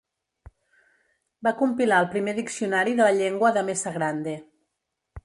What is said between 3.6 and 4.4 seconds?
Mesa Grande.